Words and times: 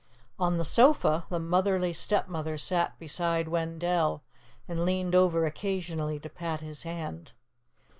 On 0.39 0.57
the 0.57 0.65
sofa, 0.65 1.25
the 1.29 1.37
motherly 1.37 1.93
Stepmother 1.93 2.57
sat 2.57 2.97
beside 2.97 3.47
Wendell 3.47 4.23
and 4.67 4.83
leaned 4.83 5.13
over 5.13 5.45
occasionally 5.45 6.17
to 6.21 6.27
pat 6.27 6.59
his 6.61 6.81
hand. 6.81 7.33